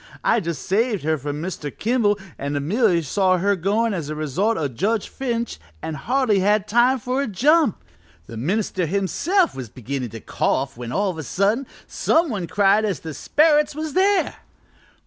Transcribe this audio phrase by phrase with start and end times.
[0.23, 1.69] I just saved her from Mr.
[1.69, 6.67] Kimball, an' Amelia saw her goin' as a result o' Judge Fitch an' hardly had
[6.67, 7.77] time for a jump.
[8.25, 12.83] The minister himself was beginnin' to cough when, all of a sudden, some one cried
[12.83, 14.37] as the Sperrits was there.